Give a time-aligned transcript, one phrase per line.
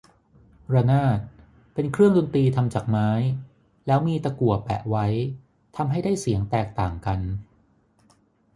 [0.73, 1.19] ระนาด
[1.73, 3.09] เป็นเครื่องดนตรีทำจากไม้
[3.87, 5.05] แล้วมีตะกั่วแปะไว้
[5.75, 7.19] ทำให้ได้เสียงแตกต่างกัน